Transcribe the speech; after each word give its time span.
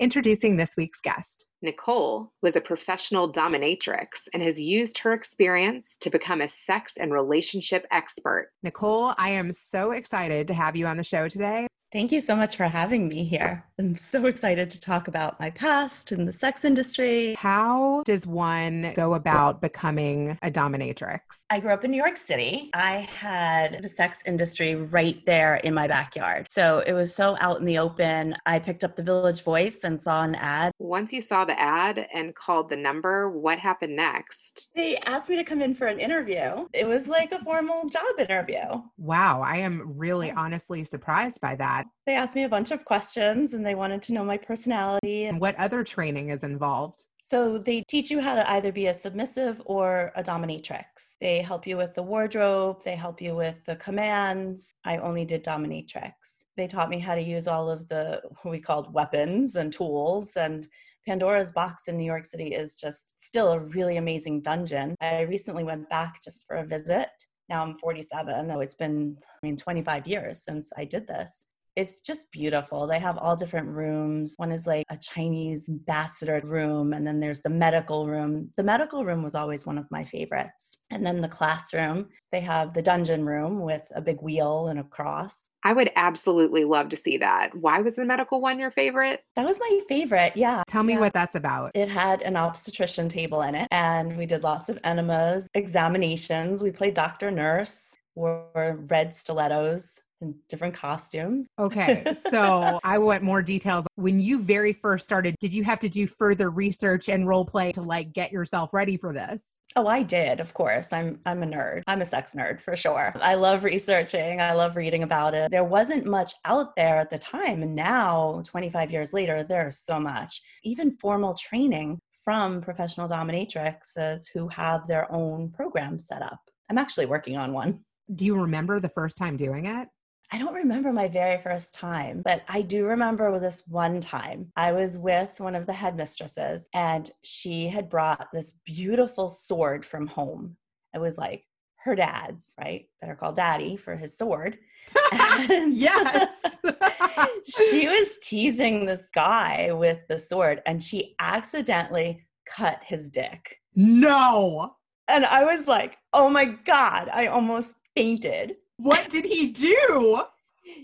Introducing 0.00 0.56
this 0.56 0.76
week's 0.76 1.00
guest. 1.00 1.48
Nicole 1.60 2.32
was 2.40 2.54
a 2.54 2.60
professional 2.60 3.32
dominatrix 3.32 4.28
and 4.32 4.40
has 4.44 4.60
used 4.60 4.98
her 4.98 5.12
experience 5.12 5.96
to 5.96 6.08
become 6.08 6.40
a 6.40 6.46
sex 6.46 6.96
and 6.96 7.12
relationship 7.12 7.84
expert. 7.90 8.52
Nicole, 8.62 9.12
I 9.18 9.30
am 9.30 9.52
so 9.52 9.90
excited 9.90 10.46
to 10.46 10.54
have 10.54 10.76
you 10.76 10.86
on 10.86 10.98
the 10.98 11.02
show 11.02 11.26
today. 11.26 11.66
Thank 11.90 12.12
you 12.12 12.20
so 12.20 12.36
much 12.36 12.56
for 12.56 12.64
having 12.64 13.08
me 13.08 13.24
here. 13.24 13.64
I'm 13.78 13.96
so 13.96 14.26
excited 14.26 14.70
to 14.72 14.80
talk 14.80 15.08
about 15.08 15.40
my 15.40 15.48
past 15.48 16.12
in 16.12 16.26
the 16.26 16.32
sex 16.34 16.66
industry. 16.66 17.34
How 17.38 18.02
does 18.04 18.26
one 18.26 18.92
go 18.94 19.14
about 19.14 19.62
becoming 19.62 20.36
a 20.42 20.50
dominatrix? 20.50 21.20
I 21.48 21.60
grew 21.60 21.72
up 21.72 21.84
in 21.84 21.90
New 21.90 21.96
York 21.96 22.18
City. 22.18 22.68
I 22.74 23.08
had 23.18 23.82
the 23.82 23.88
sex 23.88 24.22
industry 24.26 24.74
right 24.74 25.24
there 25.24 25.56
in 25.56 25.72
my 25.72 25.88
backyard. 25.88 26.48
So 26.50 26.80
it 26.80 26.92
was 26.92 27.14
so 27.14 27.38
out 27.40 27.60
in 27.60 27.64
the 27.64 27.78
open. 27.78 28.36
I 28.44 28.58
picked 28.58 28.84
up 28.84 28.94
the 28.94 29.02
Village 29.02 29.42
Voice 29.42 29.82
and 29.82 29.98
saw 29.98 30.24
an 30.24 30.34
ad. 30.34 30.72
Once 30.88 31.12
you 31.12 31.20
saw 31.20 31.44
the 31.44 31.60
ad 31.60 32.08
and 32.14 32.34
called 32.34 32.70
the 32.70 32.76
number, 32.76 33.28
what 33.28 33.58
happened 33.58 33.94
next? 33.94 34.68
They 34.74 34.96
asked 35.04 35.28
me 35.28 35.36
to 35.36 35.44
come 35.44 35.60
in 35.60 35.74
for 35.74 35.86
an 35.86 36.00
interview. 36.00 36.66
It 36.72 36.88
was 36.88 37.06
like 37.06 37.30
a 37.30 37.44
formal 37.44 37.86
job 37.90 38.18
interview. 38.18 38.62
Wow, 38.96 39.42
I 39.42 39.58
am 39.58 39.82
really 39.98 40.30
honestly 40.30 40.84
surprised 40.84 41.42
by 41.42 41.56
that. 41.56 41.84
They 42.06 42.14
asked 42.14 42.34
me 42.34 42.44
a 42.44 42.48
bunch 42.48 42.70
of 42.70 42.86
questions 42.86 43.52
and 43.52 43.66
they 43.66 43.74
wanted 43.74 44.00
to 44.04 44.14
know 44.14 44.24
my 44.24 44.38
personality. 44.38 45.26
And 45.26 45.38
what 45.38 45.56
other 45.56 45.84
training 45.84 46.30
is 46.30 46.42
involved? 46.42 47.04
So 47.28 47.58
they 47.58 47.82
teach 47.82 48.10
you 48.10 48.22
how 48.22 48.36
to 48.36 48.50
either 48.52 48.72
be 48.72 48.86
a 48.86 48.94
submissive 48.94 49.60
or 49.66 50.12
a 50.16 50.22
dominatrix. 50.22 51.18
They 51.20 51.42
help 51.42 51.66
you 51.66 51.76
with 51.76 51.94
the 51.94 52.02
wardrobe, 52.02 52.80
they 52.82 52.96
help 52.96 53.20
you 53.20 53.36
with 53.36 53.66
the 53.66 53.76
commands. 53.76 54.72
I 54.86 54.96
only 54.96 55.26
did 55.26 55.44
dominatrix. 55.44 56.12
They 56.56 56.66
taught 56.66 56.88
me 56.88 56.98
how 56.98 57.14
to 57.14 57.20
use 57.20 57.46
all 57.46 57.70
of 57.70 57.86
the 57.88 58.22
what 58.42 58.50
we 58.50 58.58
called 58.58 58.94
weapons 58.94 59.56
and 59.56 59.70
tools 59.70 60.36
and 60.36 60.66
Pandora's 61.06 61.52
box 61.52 61.86
in 61.86 61.98
New 61.98 62.06
York 62.06 62.24
City 62.24 62.54
is 62.54 62.74
just 62.76 63.12
still 63.22 63.52
a 63.52 63.60
really 63.60 63.98
amazing 63.98 64.40
dungeon. 64.40 64.94
I 65.02 65.20
recently 65.20 65.64
went 65.64 65.90
back 65.90 66.22
just 66.24 66.46
for 66.46 66.56
a 66.56 66.66
visit. 66.66 67.10
Now 67.50 67.62
I'm 67.62 67.76
47. 67.76 68.50
Oh, 68.50 68.60
it's 68.60 68.74
been, 68.74 69.18
I 69.22 69.46
mean, 69.46 69.58
25 69.58 70.06
years 70.06 70.42
since 70.42 70.72
I 70.78 70.86
did 70.86 71.06
this 71.06 71.44
it's 71.78 72.00
just 72.00 72.28
beautiful. 72.32 72.88
They 72.88 72.98
have 72.98 73.18
all 73.18 73.36
different 73.36 73.68
rooms. 73.68 74.34
One 74.36 74.50
is 74.50 74.66
like 74.66 74.84
a 74.90 74.96
Chinese 74.96 75.68
ambassador 75.68 76.40
room, 76.44 76.92
and 76.92 77.06
then 77.06 77.20
there's 77.20 77.40
the 77.40 77.50
medical 77.50 78.08
room. 78.08 78.50
The 78.56 78.64
medical 78.64 79.04
room 79.04 79.22
was 79.22 79.36
always 79.36 79.64
one 79.64 79.78
of 79.78 79.86
my 79.88 80.02
favorites. 80.02 80.84
And 80.90 81.06
then 81.06 81.20
the 81.20 81.28
classroom, 81.28 82.08
they 82.32 82.40
have 82.40 82.74
the 82.74 82.82
dungeon 82.82 83.24
room 83.24 83.60
with 83.60 83.82
a 83.94 84.00
big 84.00 84.20
wheel 84.20 84.66
and 84.66 84.80
a 84.80 84.82
cross. 84.82 85.50
I 85.62 85.72
would 85.72 85.90
absolutely 85.94 86.64
love 86.64 86.88
to 86.88 86.96
see 86.96 87.16
that. 87.18 87.54
Why 87.54 87.80
was 87.80 87.94
the 87.94 88.04
medical 88.04 88.40
one 88.40 88.58
your 88.58 88.72
favorite? 88.72 89.20
That 89.36 89.46
was 89.46 89.60
my 89.60 89.80
favorite, 89.88 90.32
yeah. 90.34 90.64
Tell 90.66 90.82
me 90.82 90.94
yeah. 90.94 91.00
what 91.00 91.12
that's 91.12 91.36
about. 91.36 91.70
It 91.74 91.88
had 91.88 92.22
an 92.22 92.36
obstetrician 92.36 93.08
table 93.08 93.42
in 93.42 93.54
it, 93.54 93.68
and 93.70 94.18
we 94.18 94.26
did 94.26 94.42
lots 94.42 94.68
of 94.68 94.80
enemas, 94.82 95.46
examinations. 95.54 96.60
We 96.60 96.72
played 96.72 96.94
doctor 96.94 97.30
nurse, 97.30 97.94
wore 98.16 98.84
red 98.88 99.14
stilettos 99.14 100.00
in 100.20 100.34
different 100.48 100.74
costumes. 100.74 101.48
Okay. 101.58 102.04
So 102.30 102.80
I 102.84 102.98
want 102.98 103.22
more 103.22 103.42
details. 103.42 103.86
When 103.94 104.20
you 104.20 104.40
very 104.40 104.72
first 104.72 105.04
started, 105.04 105.34
did 105.40 105.52
you 105.52 105.64
have 105.64 105.78
to 105.80 105.88
do 105.88 106.06
further 106.06 106.50
research 106.50 107.08
and 107.08 107.26
role 107.26 107.44
play 107.44 107.72
to 107.72 107.82
like 107.82 108.12
get 108.12 108.32
yourself 108.32 108.70
ready 108.72 108.96
for 108.96 109.12
this? 109.12 109.42
Oh, 109.76 109.86
I 109.86 110.02
did, 110.02 110.40
of 110.40 110.54
course. 110.54 110.92
I'm 110.92 111.20
I'm 111.26 111.42
a 111.42 111.46
nerd. 111.46 111.82
I'm 111.86 112.00
a 112.00 112.04
sex 112.04 112.34
nerd 112.34 112.60
for 112.60 112.74
sure. 112.74 113.12
I 113.20 113.34
love 113.34 113.64
researching. 113.64 114.40
I 114.40 114.54
love 114.54 114.76
reading 114.76 115.02
about 115.02 115.34
it. 115.34 115.50
There 115.50 115.64
wasn't 115.64 116.06
much 116.06 116.32
out 116.46 116.74
there 116.74 116.96
at 116.96 117.10
the 117.10 117.18
time, 117.18 117.62
and 117.62 117.74
now 117.74 118.42
25 118.46 118.90
years 118.90 119.12
later, 119.12 119.44
there's 119.44 119.78
so 119.78 120.00
much. 120.00 120.40
Even 120.64 120.90
formal 120.90 121.34
training 121.34 122.00
from 122.24 122.60
professional 122.60 123.08
dominatrixes 123.08 124.22
who 124.32 124.48
have 124.48 124.86
their 124.86 125.10
own 125.12 125.50
program 125.50 126.00
set 126.00 126.22
up. 126.22 126.40
I'm 126.70 126.78
actually 126.78 127.06
working 127.06 127.36
on 127.36 127.52
one. 127.52 127.80
Do 128.14 128.24
you 128.24 128.40
remember 128.40 128.80
the 128.80 128.88
first 128.88 129.18
time 129.18 129.36
doing 129.36 129.66
it? 129.66 129.88
I 130.30 130.36
don't 130.36 130.54
remember 130.54 130.92
my 130.92 131.08
very 131.08 131.40
first 131.40 131.74
time, 131.74 132.20
but 132.22 132.42
I 132.48 132.60
do 132.60 132.84
remember 132.84 133.38
this 133.38 133.62
one 133.66 134.00
time. 134.00 134.52
I 134.56 134.72
was 134.72 134.98
with 134.98 135.40
one 135.40 135.54
of 135.54 135.64
the 135.64 135.72
headmistresses 135.72 136.68
and 136.74 137.10
she 137.24 137.68
had 137.68 137.88
brought 137.88 138.28
this 138.32 138.54
beautiful 138.66 139.30
sword 139.30 139.86
from 139.86 140.06
home. 140.06 140.56
It 140.94 140.98
was 141.00 141.16
like 141.16 141.44
her 141.78 141.94
dad's, 141.94 142.54
right? 142.60 142.86
Better 143.00 143.14
call 143.14 143.32
daddy 143.32 143.76
for 143.76 143.96
his 143.96 144.16
sword. 144.16 144.58
And 145.12 145.74
yes. 145.74 146.30
she 147.46 147.86
was 147.86 148.18
teasing 148.22 148.84
this 148.84 149.08
guy 149.14 149.72
with 149.72 150.00
the 150.08 150.18
sword 150.18 150.60
and 150.66 150.82
she 150.82 151.14
accidentally 151.20 152.26
cut 152.46 152.80
his 152.82 153.08
dick. 153.08 153.56
No. 153.74 154.74
And 155.06 155.24
I 155.24 155.44
was 155.44 155.66
like, 155.66 155.96
oh 156.12 156.28
my 156.28 156.44
God, 156.44 157.08
I 157.12 157.28
almost 157.28 157.76
fainted. 157.94 158.56
What 158.78 159.10
did 159.10 159.24
he 159.24 159.48
do? 159.48 160.22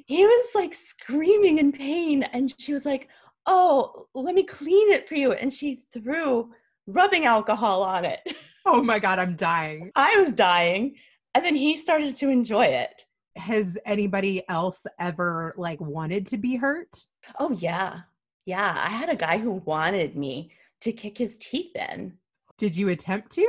He 0.06 0.24
was 0.24 0.50
like 0.54 0.74
screaming 0.74 1.58
in 1.58 1.72
pain, 1.72 2.22
and 2.24 2.52
she 2.58 2.72
was 2.72 2.84
like, 2.84 3.08
Oh, 3.46 4.06
let 4.14 4.34
me 4.34 4.42
clean 4.44 4.92
it 4.92 5.08
for 5.08 5.14
you. 5.14 5.32
And 5.32 5.52
she 5.52 5.76
threw 5.92 6.50
rubbing 6.86 7.24
alcohol 7.24 7.82
on 7.82 8.04
it. 8.04 8.20
Oh 8.66 8.82
my 8.82 8.98
God, 8.98 9.18
I'm 9.18 9.36
dying. 9.36 9.90
I 9.94 10.16
was 10.16 10.32
dying. 10.32 10.94
And 11.34 11.44
then 11.44 11.54
he 11.54 11.76
started 11.76 12.16
to 12.16 12.30
enjoy 12.30 12.64
it. 12.64 13.04
Has 13.36 13.76
anybody 13.84 14.42
else 14.48 14.86
ever 14.98 15.52
like 15.58 15.78
wanted 15.82 16.24
to 16.28 16.38
be 16.38 16.56
hurt? 16.56 17.04
Oh, 17.38 17.52
yeah. 17.52 18.00
Yeah. 18.46 18.82
I 18.82 18.88
had 18.88 19.10
a 19.10 19.16
guy 19.16 19.36
who 19.36 19.60
wanted 19.66 20.16
me 20.16 20.50
to 20.80 20.92
kick 20.92 21.18
his 21.18 21.36
teeth 21.36 21.76
in. 21.76 22.14
Did 22.56 22.74
you 22.74 22.88
attempt 22.88 23.32
to? 23.32 23.46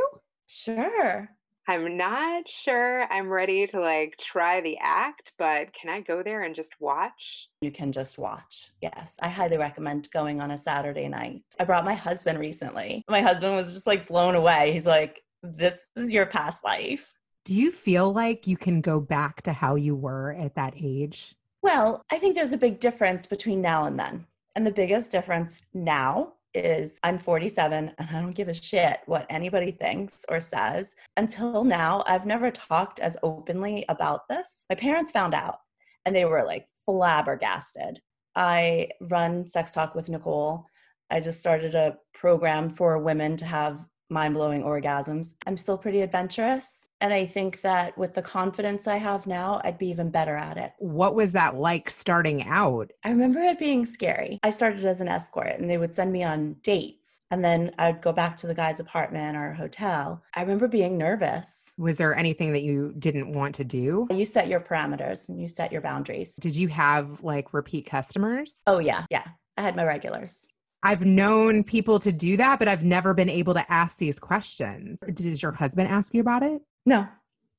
Sure. 0.48 1.30
I'm 1.68 1.98
not 1.98 2.48
sure 2.48 3.12
I'm 3.12 3.30
ready 3.30 3.66
to 3.68 3.80
like 3.80 4.18
try 4.18 4.62
the 4.62 4.78
act, 4.78 5.34
but 5.38 5.74
can 5.74 5.90
I 5.90 6.02
go 6.02 6.22
there 6.22 6.44
and 6.44 6.54
just 6.54 6.80
watch? 6.80 7.50
You 7.62 7.72
can 7.72 7.92
just 7.92 8.20
watch. 8.20 8.70
Yes. 8.82 9.18
I 9.22 9.30
highly 9.30 9.58
recommend 9.58 10.12
going 10.12 10.42
on 10.42 10.52
a 10.52 10.58
Saturday 10.58 11.08
night. 11.08 11.42
I 11.60 11.64
brought 11.64 11.86
my 11.86 11.96
husband 11.96 12.38
recently. 12.40 13.04
My 13.10 13.22
husband 13.22 13.56
was 13.56 13.74
just 13.74 13.88
like 13.88 14.08
blown 14.08 14.36
away. 14.36 14.74
He's 14.74 14.86
like, 14.86 15.24
This 15.42 15.88
is 15.96 16.14
your 16.14 16.28
past 16.28 16.64
life. 16.64 17.12
Do 17.46 17.56
you 17.56 17.72
feel 17.72 18.14
like 18.14 18.48
you 18.48 18.58
can 18.58 18.82
go 18.82 19.00
back 19.00 19.42
to 19.44 19.54
how 19.54 19.76
you 19.76 19.96
were 19.96 20.34
at 20.34 20.56
that 20.56 20.74
age? 20.76 21.36
Well, 21.62 22.04
I 22.12 22.20
think 22.20 22.36
there's 22.36 22.54
a 22.54 22.58
big 22.58 22.80
difference 22.80 23.26
between 23.26 23.62
now 23.62 23.86
and 23.86 24.00
then. 24.00 24.26
And 24.56 24.66
the 24.66 24.72
biggest 24.72 25.12
difference 25.12 25.64
now 25.74 26.34
is 26.56 27.00
I'm 27.04 27.20
47 27.20 27.94
and 27.98 28.10
I 28.10 28.22
don't 28.22 28.32
give 28.32 28.48
a 28.48 28.54
shit 28.54 29.00
what 29.06 29.28
anybody 29.30 29.72
thinks 29.72 30.26
or 30.30 30.40
says. 30.40 30.96
Until 31.18 31.64
now, 31.64 32.04
I've 32.08 32.26
never 32.26 32.50
talked 32.50 33.00
as 33.00 33.18
openly 33.22 33.86
about 33.90 34.28
this. 34.28 34.66
My 34.70 34.76
parents 34.76 35.12
found 35.12 35.34
out 35.34 35.60
and 36.06 36.16
they 36.16 36.26
were 36.26 36.44
like 36.46 36.68
flabbergasted. 36.86 38.00
I 38.36 38.90
run 39.02 39.46
Sex 39.46 39.72
Talk 39.72 39.96
with 39.96 40.10
Nicole. 40.10 40.66
I 41.12 41.20
just 41.20 41.40
started 41.40 41.76
a 41.76 41.98
program 42.14 42.76
for 42.76 42.98
women 42.98 43.38
to 43.38 43.46
have 43.46 43.86
mind 44.10 44.34
blowing 44.34 44.64
orgasms. 44.64 45.34
I'm 45.48 45.58
still 45.58 45.78
pretty 45.78 46.02
adventurous. 46.02 46.88
And 47.02 47.14
I 47.14 47.26
think 47.26 47.62
that 47.62 47.98
with 47.98 48.14
the 48.14 48.22
confidence 48.22 48.88
I 48.88 48.98
have 48.98 49.28
now, 49.28 49.62
I'd 49.64 49.78
be 49.78 49.90
even 49.90 50.10
better 50.10 50.36
at 50.36 50.58
it. 50.58 50.74
What 50.80 51.16
was 51.16 51.34
that 51.34 51.56
like 51.56 51.90
starting 51.90 52.44
out? 52.44 52.92
I 53.04 53.10
remember 53.10 53.40
it 53.40 53.60
being 53.60 53.86
scary. 53.86 54.40
I 54.44 54.50
started 54.50 54.86
as 54.86 55.02
an 55.02 55.08
escort 55.08 55.60
and 55.60 55.70
they 55.70 55.78
would 55.78 55.94
send 55.94 56.12
me 56.12 56.24
on 56.24 56.56
dates. 56.64 57.20
And 57.32 57.44
then 57.44 57.72
I'd 57.78 58.02
go 58.02 58.12
back 58.12 58.38
to 58.38 58.48
the 58.48 58.56
guy's 58.56 58.80
apartment 58.80 59.38
or 59.38 59.54
hotel. 59.54 60.24
I 60.36 60.42
remember 60.42 60.68
being 60.68 60.98
nervous. 60.98 61.74
Was 61.78 61.98
there 61.98 62.16
anything 62.16 62.54
that 62.54 62.64
you 62.64 62.94
didn't 62.98 63.34
want 63.34 63.56
to 63.56 63.64
do? 63.64 64.08
You 64.10 64.26
set 64.26 64.48
your 64.48 64.62
parameters 64.62 65.30
and 65.30 65.40
you 65.40 65.48
set 65.48 65.72
your 65.72 65.82
boundaries. 65.82 66.36
Did 66.38 66.56
you 66.56 66.70
have 66.70 67.24
like 67.24 67.54
repeat 67.54 67.86
customers? 67.88 68.62
Oh, 68.68 68.80
yeah. 68.80 69.06
Yeah. 69.10 69.28
I 69.58 69.62
had 69.62 69.76
my 69.76 69.86
regulars. 69.86 70.48
I've 70.86 71.04
known 71.04 71.64
people 71.64 71.98
to 71.98 72.12
do 72.12 72.38
that, 72.38 72.60
but 72.60 72.68
I've 72.68 72.84
never 72.84 73.16
been 73.16 73.30
able 73.30 73.56
to 73.56 73.72
ask 73.72 73.98
these 73.98 74.20
questions. 74.20 75.04
Does 75.14 75.42
your 75.42 75.52
husband 75.52 75.88
ask 75.88 76.14
you 76.14 76.22
about 76.22 76.44
it? 76.44 76.62
No, 76.86 77.08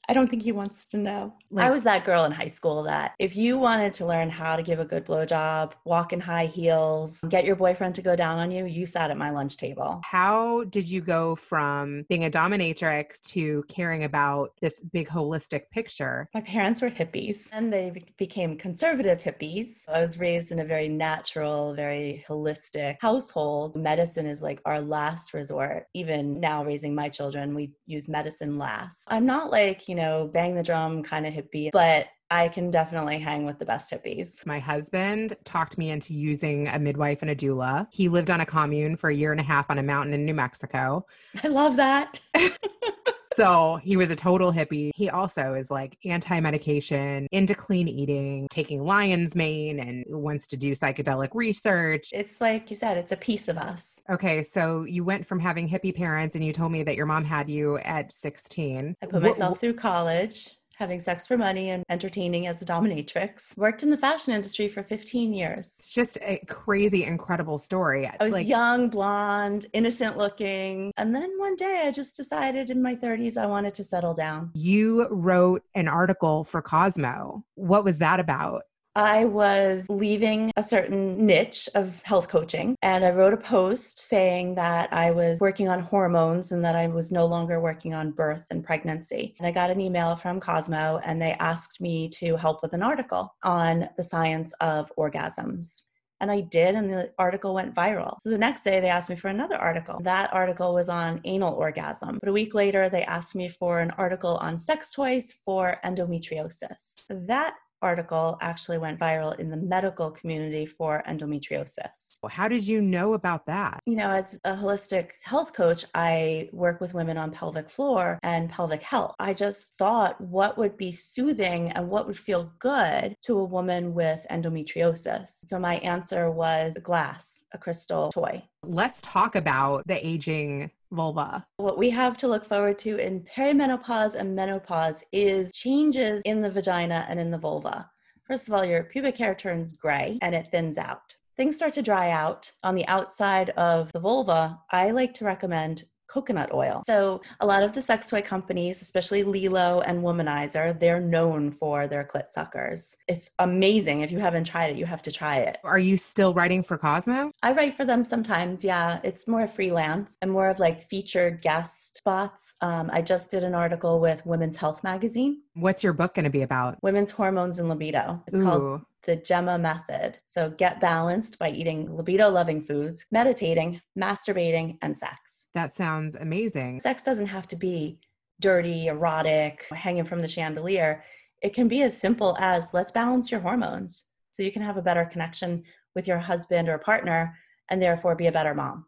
I 0.09 0.13
don't 0.13 0.29
think 0.29 0.43
he 0.43 0.53
wants 0.53 0.87
to 0.87 0.97
know. 0.97 1.35
Like- 1.51 1.67
I 1.67 1.71
was 1.71 1.83
that 1.85 2.05
girl 2.05 2.25
in 2.25 2.33
high 2.33 2.47
school 2.47 2.85
that 2.85 3.15
if 3.19 3.35
you 3.35 3.59
wanted 3.59 3.93
to 3.95 4.07
learn 4.07 4.31
how 4.31 4.57
to 4.57 4.63
give 4.63 4.79
a 4.79 4.85
good 4.85 5.05
blowjob, 5.05 5.73
walk 5.85 6.13
in 6.13 6.21
high 6.21 6.47
heels, 6.47 7.25
get 7.29 7.45
your 7.45 7.57
boyfriend 7.57 7.95
to 7.97 8.03
go 8.03 8.15
down 8.15 8.39
on 8.39 8.51
you, 8.51 8.67
you 8.67 8.87
sat 8.87 9.11
at 9.11 9.17
my 9.17 9.31
lunch 9.31 9.57
table. 9.57 10.01
How 10.05 10.65
did 10.65 10.89
you 10.89 11.01
go 11.01 11.35
from 11.35 12.05
being 12.09 12.25
a 12.25 12.31
dominatrix 12.31 13.21
to 13.33 13.65
caring 13.69 14.05
about 14.05 14.53
this 14.61 14.81
big 14.81 15.09
holistic 15.09 15.71
picture? 15.71 16.29
My 16.35 16.41
parents 16.41 16.83
were 16.83 16.91
hippies 16.91 17.51
and 17.53 17.73
they 17.73 18.05
became 18.17 18.57
conservative 18.57 19.21
hippies. 19.21 19.83
I 19.89 20.01
was 20.01 20.19
raised 20.19 20.53
in 20.53 20.61
a 20.61 20.65
very 20.65 20.89
natural, 20.89 21.75
very 21.75 22.25
holistic 22.29 22.97
household. 23.01 23.77
Medicine 23.77 24.27
is 24.27 24.41
like 24.43 24.61
our 24.65 24.81
last 24.81 25.35
resort. 25.35 25.87
Even 25.95 26.39
now, 26.39 26.65
raising 26.65 26.95
my 26.95 27.09
children, 27.09 27.55
we 27.55 27.73
use 27.87 28.09
medicine 28.09 28.57
last. 28.59 29.05
I'm 29.09 29.27
not 29.27 29.51
like, 29.51 29.89
you 29.89 29.96
know, 29.97 30.31
bang 30.33 30.55
the 30.55 30.63
drum 30.63 31.03
kind 31.03 31.27
of 31.27 31.35
hippie, 31.35 31.71
but 31.73 32.07
I 32.31 32.49
can 32.49 32.71
definitely 32.71 33.19
hang 33.19 33.45
with 33.45 33.59
the 33.59 33.65
best 33.65 33.91
hippies. 33.91 34.45
My 34.47 34.59
husband 34.59 35.37
talked 35.45 35.79
me 35.79 35.91
into 35.91 36.15
using 36.15 36.69
a 36.69 36.79
midwife 36.79 37.23
and 37.23 37.31
a 37.31 37.37
doula. 37.37 37.87
He 37.91 38.09
lived 38.09 38.31
on 38.31 38.41
a 38.41 38.47
commune 38.47 38.97
for 38.97 39.11
a 39.11 39.15
year 39.15 39.33
and 39.33 39.41
a 39.41 39.45
half 39.45 39.71
on 39.71 39.79
a 39.79 39.83
mountain 39.83 40.13
in 40.13 40.25
New 40.25 40.35
Mexico. 40.35 41.07
I 41.43 41.49
love 41.49 41.77
that. 41.77 42.21
So 43.37 43.79
he 43.83 43.97
was 43.97 44.11
a 44.11 44.17
total 44.17 44.51
hippie. 44.53 44.91
He 44.95 45.11
also 45.11 45.53
is 45.55 45.71
like 45.71 45.99
anti 46.05 46.41
medication, 46.41 47.27
into 47.33 47.55
clean 47.55 47.87
eating, 47.87 48.49
taking 48.51 48.83
lion's 48.83 49.35
mane, 49.35 49.79
and 49.79 50.05
wants 50.09 50.47
to 50.49 50.57
do 50.57 50.73
psychedelic 50.73 51.29
research. 51.35 52.11
It's 52.13 52.41
like 52.41 52.71
you 52.71 52.77
said, 52.77 52.97
it's 52.97 53.13
a 53.13 53.17
piece 53.17 53.49
of 53.49 53.59
us. 53.59 54.03
Okay, 54.09 54.43
so 54.43 54.85
you 54.85 55.05
went 55.05 55.27
from 55.27 55.39
having 55.39 55.69
hippie 55.69 55.95
parents 55.95 56.35
and 56.35 56.45
you 56.45 56.53
told 56.53 56.73
me 56.73 56.83
that 56.85 56.97
your 56.97 57.07
mom 57.07 57.25
had 57.25 57.51
you 57.51 57.77
at 57.79 58.11
16. 58.11 58.97
I 59.03 59.07
put 59.07 59.23
myself 59.23 59.61
through 59.61 59.75
college, 59.75 60.57
having 60.77 61.01
sex 61.01 61.27
for 61.27 61.37
money 61.37 61.71
and 61.71 61.83
entertaining 61.89 62.47
as 62.47 62.61
a 62.61 62.67
dominatrix. 62.67 63.57
Worked 63.57 63.83
in 63.83 63.91
the 63.91 63.97
fashion 63.97 64.35
industry 64.35 64.69
for 64.69 64.83
15 64.83 65.33
years. 65.33 65.75
It's 65.79 65.93
just 65.93 66.19
a 66.21 66.39
crazy, 66.49 67.05
incredible 67.05 67.59
story. 67.59 68.07
I 68.07 68.23
was 68.23 68.33
like, 68.33 68.47
young, 68.47 68.89
blonde, 68.89 69.67
innocent 69.73 70.19
looking. 70.19 70.93
And 70.97 71.15
then 71.15 71.33
one 71.39 71.57
day 71.57 71.85
I 71.87 71.91
just 71.91 72.17
decided 72.17 72.71
in 72.71 72.83
my 72.83 72.95
30s 72.95 73.37
I 73.37 73.47
wanted 73.47 73.75
to 73.75 73.85
settle 73.85 74.15
down. 74.15 74.51
you 74.55 75.07
wrote 75.11 75.63
an 75.75 75.89
article 75.89 76.45
for 76.45 76.61
Cosmo. 76.61 77.43
What 77.55 77.85
was 77.85 77.99
that 77.99 78.21
about? 78.21 78.63
I 78.97 79.27
was 79.27 79.91
leaving 79.91 80.51
a 80.57 80.63
certain 80.63 81.27
niche 81.27 81.69
of 81.75 82.01
health 82.03 82.31
coaching, 82.31 82.77
and 82.81 83.05
I 83.05 83.11
wrote 83.11 83.35
a 83.35 83.37
post 83.37 84.01
saying 84.01 84.55
that 84.55 84.91
I 84.91 85.11
was 85.11 85.39
working 85.39 85.69
on 85.69 85.81
hormones 85.81 86.51
and 86.51 86.65
that 86.65 86.77
I 86.77 86.87
was 86.87 87.13
no 87.13 87.27
longer 87.27 87.61
working 87.61 87.93
on 87.93 88.13
birth 88.13 88.45
and 88.51 88.65
pregnancy. 88.65 89.35
And 89.39 89.47
I 89.47 89.51
got 89.51 89.71
an 89.71 89.83
email 89.83 90.17
from 90.17 90.41
Cosmo, 90.41 90.99
and 91.05 91.21
they 91.21 91.33
asked 91.33 91.79
me 91.79 92.09
to 92.21 92.39
help 92.39 92.63
with 92.63 92.73
an 92.73 92.83
article 92.83 93.35
on 93.43 93.87
the 93.99 94.03
science 94.03 94.55
of 94.63 94.91
orgasms. 94.97 95.83
And 96.23 96.31
I 96.31 96.41
did, 96.41 96.75
and 96.75 96.91
the 96.91 97.13
article 97.19 97.53
went 97.53 97.75
viral. 97.75 98.17
So 98.23 98.31
the 98.31 98.39
next 98.39 98.63
day, 98.63 98.81
they 98.81 98.89
asked 98.89 99.11
me 99.11 99.17
for 99.17 99.29
another 99.29 99.57
article. 99.57 100.01
That 100.01 100.33
article 100.33 100.73
was 100.73 100.89
on 100.89 101.21
anal 101.25 101.53
orgasm. 101.53 102.19
But 102.19 102.31
a 102.31 102.33
week 102.33 102.55
later, 102.55 102.89
they 102.89 103.03
asked 103.03 103.35
me 103.35 103.51
for 103.51 103.81
an 103.81 103.91
article 103.99 104.39
on 104.39 104.57
sex 104.57 104.93
toys 104.93 105.35
for 105.45 105.77
endometriosis. 105.85 106.95
That 107.11 107.57
article 107.87 108.37
actually 108.41 108.79
went 108.79 108.99
viral 108.99 109.39
in 109.39 109.51
the 109.51 109.57
medical 109.57 110.11
community 110.11 110.67
for 110.67 111.03
endometriosis. 111.09 112.19
How 112.29 112.49
did 112.49 112.67
you 112.67 112.81
know 112.81 113.15
about 113.15 113.47
that? 113.47 113.81
You 113.87 113.97
know, 113.97 114.11
as 114.11 114.41
a 114.45 114.55
holistic 114.55 115.11
health 115.23 115.53
coach, 115.53 115.85
I 115.95 116.49
work 116.53 116.81
with 116.81 116.93
women 116.93 117.17
on 117.17 117.31
pelvic 117.31 117.71
floor 117.71 118.19
and 118.23 118.51
pelvic 118.51 118.83
health. 118.83 119.15
I 119.19 119.33
just 119.33 119.79
thought 119.79 120.21
what 120.21 120.59
would 120.59 120.77
be 120.77 120.91
soothing 120.93 121.71
and 121.73 121.89
what 121.89 122.07
would 122.07 122.19
feel 122.19 122.53
good 122.59 123.15
to 123.27 123.39
a 123.39 123.45
woman 123.45 123.95
with 123.95 124.27
endometriosis. 124.31 125.29
So 125.47 125.59
my 125.59 125.77
answer 125.77 126.31
was 126.31 126.77
glass, 126.83 127.45
a 127.53 127.59
crystal 127.59 128.11
toy. 128.11 128.43
Let's 128.69 129.01
talk 129.01 129.37
about 129.37 129.87
the 129.87 130.05
aging 130.05 130.73
vulva. 130.91 131.47
What 131.59 131.79
we 131.79 131.89
have 131.91 132.17
to 132.19 132.29
look 132.29 132.45
forward 132.45 132.81
to 132.81 132.99
in 132.99 133.21
perimenopause 133.23 134.17
and 134.17 134.35
menopause 134.35 135.05
is 135.13 135.53
changes 135.53 136.21
in 136.25 136.41
the 136.41 136.51
vagina 136.51 137.07
and 137.09 137.21
in 137.21 137.31
the 137.31 137.39
vulva. 137.39 137.89
First 138.25 138.49
of 138.49 138.55
all, 138.55 138.65
your 138.65 138.83
pubic 138.83 139.17
hair 139.19 139.37
turns 139.37 139.73
gray 139.73 140.19
and 140.21 140.35
it 140.35 140.49
thins 140.51 140.79
out. 140.79 141.15
Things 141.37 141.55
start 141.55 141.75
to 141.75 141.83
dry 141.83 142.11
out 142.11 142.51
on 142.65 142.75
the 142.75 142.87
outside 142.89 143.51
of 143.51 143.93
the 143.93 144.01
vulva. 144.01 144.59
I 144.73 144.91
like 144.91 145.15
to 145.15 145.25
recommend 145.25 145.85
coconut 146.09 146.53
oil. 146.53 146.83
So, 146.87 147.21
a 147.41 147.47
lot 147.47 147.63
of 147.63 147.73
the 147.73 147.83
sex 147.83 148.07
toy 148.07 148.23
companies, 148.23 148.83
especially 148.83 149.25
Lelo 149.25 149.83
and 149.87 150.03
Womanizer, 150.03 150.79
they're 150.79 151.01
known 151.01 151.51
for 151.51 151.87
their 151.87 152.05
clit 152.05 152.31
suckers. 152.31 152.97
It's 153.09 153.31
amazing. 153.39 154.03
If 154.03 154.13
you 154.13 154.19
haven't 154.19 154.45
tried 154.45 154.71
it, 154.71 154.77
you 154.77 154.87
have 154.87 155.03
to 155.03 155.13
try 155.13 155.39
it. 155.39 155.59
Are 155.65 155.79
you 155.79 155.97
still 155.97 156.35
writing 156.35 156.63
for 156.63 156.79
Cosmo? 156.79 157.31
I 157.43 157.53
write 157.53 157.75
for 157.75 157.85
them 157.85 158.05
sometimes, 158.05 158.65
yeah. 158.65 159.01
It's 159.05 159.27
more 159.27 159.47
freelance 159.49 160.17
and 160.23 160.31
more 160.31 160.49
of 160.49 160.59
like 160.59 160.89
featured 160.89 161.43
guest 161.43 161.99
spots. 161.99 162.55
Um, 162.61 162.91
I 162.93 163.03
just 163.03 163.31
did 163.31 163.45
an 163.45 163.55
article 163.55 164.01
with 164.01 164.25
Women's 164.27 164.57
Health 164.57 164.83
Magazine, 164.83 165.43
What's 165.57 165.83
your 165.83 165.95
book 165.95 166.15
going 166.15 166.25
to 166.25 166.31
be 166.31 166.43
about? 166.43 166.77
Women's 166.83 167.11
Hormones 167.11 167.59
and 167.59 167.71
Libido. 167.71 168.23
It's 168.27 168.37
called 168.37 168.63
Ooh, 168.63 168.87
the 169.07 169.17
Gemma 169.17 169.59
Method. 169.59 170.19
So 170.27 170.51
get 170.51 170.81
balanced 170.81 171.39
by 171.39 171.51
eating 171.51 171.95
libido 171.97 172.29
loving 172.29 172.61
foods, 172.61 173.07
meditating, 173.11 173.81
masturbating, 173.99 174.79
and 174.83 174.97
sex. 174.97 175.47
that 175.55 175.73
sounds 175.73 176.17
amazing. 176.17 176.81
Sex 176.81 177.03
doesn't 177.03 177.29
have 177.29 177.49
to 177.49 177.57
be 177.57 177.99
dirty, 178.41 178.89
erotic, 178.89 179.65
hanging 179.71 180.05
from 180.05 180.21
the 180.21 180.29
chandelier. 180.29 181.03
It 181.43 181.55
can 181.55 181.69
be 181.69 181.83
as 181.83 181.99
simple 181.99 182.37
as 182.39 182.75
let's 182.75 182.93
balance 182.93 183.31
your 183.31 183.41
hormones 183.41 184.07
so 184.31 184.43
you 184.43 184.53
can 184.53 184.63
have 184.63 184.77
a 184.77 184.83
better 184.83 185.05
connection 185.05 185.63
with 185.95 186.07
your 186.07 186.19
husband 186.19 186.69
or 186.69 186.79
partner 186.79 187.35
and 187.71 187.81
therefore 187.81 188.15
be 188.15 188.27
a 188.27 188.33
better 188.33 188.55
mom. 188.55 188.85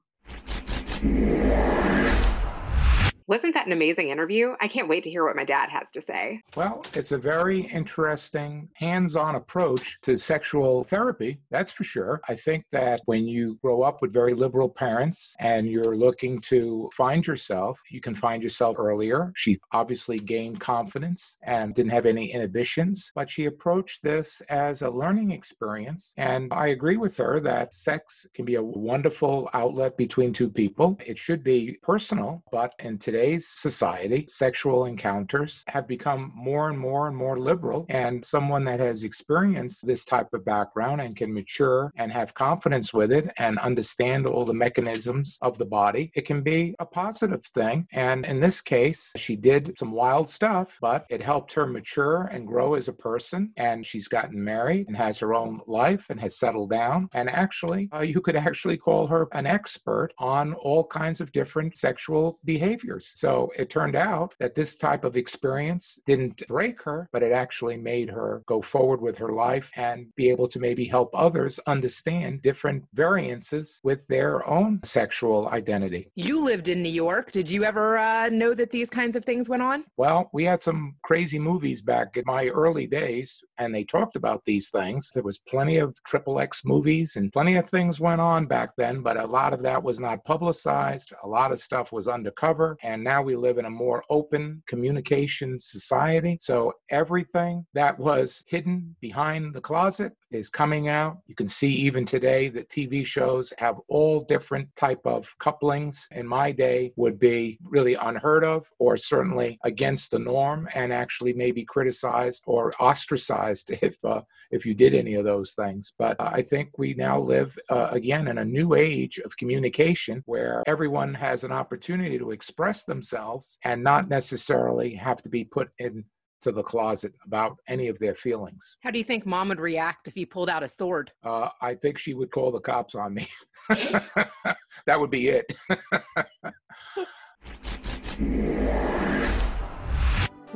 Wasn't 3.28 3.52
that 3.52 3.66
an 3.66 3.72
amazing 3.72 4.08
interview? 4.08 4.54
I 4.58 4.68
can't 4.68 4.88
wait 4.88 5.02
to 5.02 5.10
hear 5.10 5.26
what 5.26 5.36
my 5.36 5.44
dad 5.44 5.68
has 5.68 5.90
to 5.92 6.00
say. 6.00 6.40
Well, 6.56 6.82
it's 6.94 7.12
a 7.12 7.18
very 7.18 7.60
interesting 7.60 8.70
hands 8.72 9.16
on 9.16 9.34
approach 9.34 9.98
to 10.00 10.16
sexual 10.16 10.82
therapy, 10.84 11.38
that's 11.50 11.70
for 11.70 11.84
sure. 11.84 12.22
I 12.26 12.34
think 12.34 12.64
that 12.72 13.02
when 13.04 13.28
you 13.28 13.58
grow 13.62 13.82
up 13.82 14.00
with 14.00 14.14
very 14.14 14.32
liberal 14.32 14.70
parents 14.70 15.36
and 15.40 15.68
you're 15.68 15.94
looking 15.94 16.40
to 16.52 16.88
find 16.94 17.26
yourself, 17.26 17.78
you 17.90 18.00
can 18.00 18.14
find 18.14 18.42
yourself 18.42 18.78
earlier. 18.78 19.30
She 19.36 19.60
obviously 19.72 20.18
gained 20.18 20.60
confidence 20.60 21.36
and 21.42 21.74
didn't 21.74 21.92
have 21.92 22.06
any 22.06 22.32
inhibitions, 22.32 23.12
but 23.14 23.28
she 23.28 23.44
approached 23.44 24.02
this 24.02 24.40
as 24.48 24.80
a 24.80 24.90
learning 24.90 25.32
experience. 25.32 26.14
And 26.16 26.50
I 26.50 26.68
agree 26.68 26.96
with 26.96 27.18
her 27.18 27.40
that 27.40 27.74
sex 27.74 28.26
can 28.32 28.46
be 28.46 28.54
a 28.54 28.62
wonderful 28.62 29.50
outlet 29.52 29.98
between 29.98 30.32
two 30.32 30.48
people. 30.48 30.98
It 31.04 31.18
should 31.18 31.44
be 31.44 31.76
personal, 31.82 32.42
but 32.50 32.72
in 32.78 32.96
today's 32.96 33.17
society, 33.38 34.26
sexual 34.28 34.84
encounters 34.86 35.64
have 35.68 35.86
become 35.86 36.32
more 36.34 36.68
and 36.68 36.78
more 36.78 37.08
and 37.08 37.16
more 37.16 37.38
liberal. 37.38 37.86
And 37.88 38.24
someone 38.24 38.64
that 38.64 38.80
has 38.80 39.04
experienced 39.04 39.86
this 39.86 40.04
type 40.04 40.32
of 40.32 40.44
background 40.44 41.00
and 41.00 41.16
can 41.16 41.32
mature 41.32 41.92
and 41.96 42.12
have 42.12 42.34
confidence 42.34 42.92
with 42.94 43.12
it 43.12 43.30
and 43.38 43.58
understand 43.58 44.26
all 44.26 44.44
the 44.44 44.54
mechanisms 44.54 45.38
of 45.42 45.58
the 45.58 45.66
body, 45.66 46.10
it 46.14 46.22
can 46.22 46.42
be 46.42 46.74
a 46.78 46.86
positive 46.86 47.44
thing. 47.46 47.86
And 47.92 48.24
in 48.26 48.40
this 48.40 48.60
case, 48.60 49.12
she 49.16 49.36
did 49.36 49.76
some 49.78 49.92
wild 49.92 50.30
stuff, 50.30 50.76
but 50.80 51.06
it 51.08 51.22
helped 51.22 51.52
her 51.54 51.66
mature 51.66 52.28
and 52.32 52.46
grow 52.46 52.74
as 52.74 52.88
a 52.88 52.92
person. 52.92 53.52
And 53.56 53.84
she's 53.84 54.08
gotten 54.08 54.42
married 54.42 54.88
and 54.88 54.96
has 54.96 55.18
her 55.18 55.34
own 55.34 55.60
life 55.66 56.06
and 56.10 56.20
has 56.20 56.38
settled 56.38 56.70
down. 56.70 57.08
And 57.14 57.28
actually, 57.30 57.88
uh, 57.94 58.00
you 58.00 58.20
could 58.20 58.36
actually 58.36 58.76
call 58.76 59.06
her 59.06 59.28
an 59.32 59.46
expert 59.46 60.10
on 60.18 60.54
all 60.54 60.84
kinds 60.84 61.20
of 61.20 61.32
different 61.32 61.76
sexual 61.76 62.38
behaviors. 62.44 63.07
So 63.14 63.52
it 63.56 63.70
turned 63.70 63.96
out 63.96 64.34
that 64.38 64.54
this 64.54 64.76
type 64.76 65.04
of 65.04 65.16
experience 65.16 65.98
didn't 66.06 66.46
break 66.48 66.82
her, 66.82 67.08
but 67.12 67.22
it 67.22 67.32
actually 67.32 67.76
made 67.76 68.10
her 68.10 68.42
go 68.46 68.62
forward 68.62 69.00
with 69.00 69.18
her 69.18 69.32
life 69.32 69.70
and 69.76 70.14
be 70.16 70.28
able 70.30 70.48
to 70.48 70.58
maybe 70.58 70.84
help 70.84 71.10
others 71.14 71.58
understand 71.66 72.42
different 72.42 72.84
variances 72.94 73.80
with 73.82 74.06
their 74.08 74.46
own 74.48 74.80
sexual 74.84 75.48
identity. 75.48 76.10
You 76.14 76.44
lived 76.44 76.68
in 76.68 76.82
New 76.82 76.90
York. 76.90 77.32
Did 77.32 77.48
you 77.48 77.64
ever 77.64 77.98
uh, 77.98 78.28
know 78.28 78.54
that 78.54 78.70
these 78.70 78.90
kinds 78.90 79.16
of 79.16 79.24
things 79.24 79.48
went 79.48 79.62
on? 79.62 79.84
Well, 79.96 80.30
we 80.32 80.44
had 80.44 80.62
some 80.62 80.96
crazy 81.02 81.38
movies 81.38 81.82
back 81.82 82.16
in 82.16 82.24
my 82.26 82.48
early 82.48 82.86
days, 82.86 83.42
and 83.58 83.74
they 83.74 83.84
talked 83.84 84.16
about 84.16 84.44
these 84.44 84.68
things. 84.70 85.10
There 85.12 85.22
was 85.22 85.38
plenty 85.38 85.78
of 85.78 85.96
triple 86.04 86.38
X 86.40 86.64
movies, 86.64 87.16
and 87.16 87.32
plenty 87.32 87.56
of 87.56 87.68
things 87.68 88.00
went 88.00 88.20
on 88.20 88.46
back 88.46 88.70
then, 88.76 89.02
but 89.02 89.16
a 89.16 89.26
lot 89.26 89.52
of 89.52 89.62
that 89.62 89.82
was 89.82 90.00
not 90.00 90.24
publicized. 90.24 91.12
A 91.22 91.28
lot 91.28 91.52
of 91.52 91.60
stuff 91.60 91.92
was 91.92 92.08
undercover, 92.08 92.76
and 92.82 92.97
And 92.98 93.04
now 93.04 93.22
we 93.22 93.36
live 93.36 93.58
in 93.58 93.64
a 93.64 93.70
more 93.70 94.02
open 94.10 94.60
communication 94.66 95.60
society. 95.60 96.36
So 96.40 96.72
everything 96.90 97.64
that 97.74 97.96
was 97.96 98.42
hidden 98.48 98.96
behind 99.00 99.54
the 99.54 99.60
closet 99.60 100.14
is 100.32 100.50
coming 100.50 100.88
out. 100.88 101.18
You 101.28 101.36
can 101.36 101.46
see 101.46 101.72
even 101.72 102.04
today 102.04 102.48
that 102.48 102.68
TV 102.70 103.06
shows 103.06 103.52
have 103.58 103.76
all 103.88 104.20
different 104.20 104.74
type 104.74 105.00
of 105.04 105.32
couplings. 105.38 106.08
In 106.10 106.26
my 106.26 106.50
day 106.50 106.92
would 106.96 107.20
be 107.20 107.60
really 107.62 107.94
unheard 107.94 108.42
of 108.42 108.66
or 108.80 108.96
certainly 108.96 109.60
against 109.64 110.10
the 110.10 110.18
norm 110.18 110.68
and 110.74 110.92
actually 110.92 111.32
maybe 111.32 111.64
criticized 111.64 112.42
or 112.48 112.72
ostracized 112.80 113.70
if 113.82 113.96
uh, 114.04 114.22
if 114.50 114.64
you 114.64 114.74
did 114.74 114.94
any 114.94 115.14
of 115.14 115.24
those 115.24 115.52
things. 115.52 115.92
But 115.98 116.16
I 116.18 116.42
think 116.42 116.70
we 116.78 116.94
now 116.94 117.20
live 117.20 117.56
uh, 117.68 117.88
again 117.92 118.28
in 118.28 118.38
a 118.38 118.44
new 118.44 118.74
age 118.74 119.18
of 119.18 119.36
communication 119.36 120.22
where 120.26 120.62
everyone 120.66 121.14
has 121.14 121.44
an 121.44 121.52
opportunity 121.52 122.18
to 122.18 122.30
express 122.30 122.84
themselves 122.88 123.58
and 123.64 123.82
not 123.84 124.08
necessarily 124.08 124.94
have 124.94 125.22
to 125.22 125.28
be 125.28 125.44
put 125.44 125.68
into 125.78 126.02
the 126.44 126.62
closet 126.62 127.14
about 127.24 127.56
any 127.68 127.86
of 127.88 127.98
their 127.98 128.14
feelings. 128.14 128.76
How 128.82 128.90
do 128.90 128.98
you 128.98 129.04
think 129.04 129.24
mom 129.24 129.48
would 129.48 129.60
react 129.60 130.08
if 130.08 130.16
you 130.16 130.26
pulled 130.26 130.50
out 130.50 130.62
a 130.64 130.68
sword? 130.68 131.12
Uh, 131.22 131.50
I 131.60 131.74
think 131.74 131.98
she 131.98 132.14
would 132.14 132.32
call 132.32 132.50
the 132.50 132.60
cops 132.60 132.94
on 132.94 133.14
me. 133.14 133.26
that 133.68 134.98
would 134.98 135.10
be 135.10 135.28
it. 135.28 135.46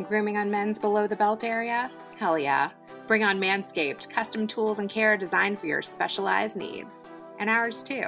Grooming 0.09 0.37
on 0.37 0.51
men's 0.51 0.79
below 0.79 1.07
the 1.07 1.17
belt 1.17 1.45
area? 1.45 1.91
Hell 2.17 2.39
yeah. 2.39 2.71
Bring 3.07 3.25
on 3.25 3.41
Manscaped, 3.41 4.09
custom 4.09 4.47
tools 4.47 4.79
and 4.79 4.89
care 4.89 5.17
designed 5.17 5.59
for 5.59 5.67
your 5.67 5.83
specialized 5.83 6.57
needs. 6.57 7.05
And 7.39 7.51
ours 7.51 7.83
too. 7.83 8.05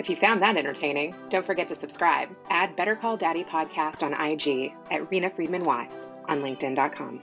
If 0.00 0.08
you 0.08 0.16
found 0.16 0.40
that 0.40 0.56
entertaining, 0.56 1.14
don't 1.28 1.44
forget 1.44 1.68
to 1.68 1.74
subscribe. 1.74 2.34
Add 2.48 2.74
Better 2.74 2.96
Call 2.96 3.18
Daddy 3.18 3.44
podcast 3.44 4.02
on 4.02 4.14
IG 4.18 4.72
at 4.90 5.10
Rena 5.10 5.28
Friedman 5.28 5.62
Watts 5.62 6.06
on 6.24 6.40
LinkedIn.com. 6.40 7.20